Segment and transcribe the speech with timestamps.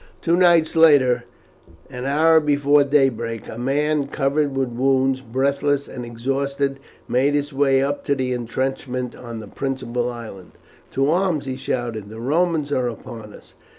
[0.19, 1.25] Two nights later,
[1.87, 7.83] an hour before daybreak, a man covered with wounds, breathless and exhausted, made his way
[7.83, 10.53] up to the intrenchment on the principal island.
[10.93, 12.09] "To arms!" he shouted.
[12.09, 13.53] "The Romans are upon us!"